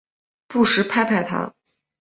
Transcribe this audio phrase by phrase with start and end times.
[0.47, 1.53] 不时拍拍她